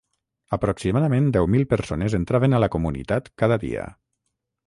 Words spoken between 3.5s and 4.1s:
dia.